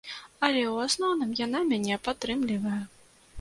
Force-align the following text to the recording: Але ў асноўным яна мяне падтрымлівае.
Але 0.45 0.61
ў 0.61 0.87
асноўным 0.89 1.35
яна 1.41 1.61
мяне 1.75 2.01
падтрымлівае. 2.09 2.81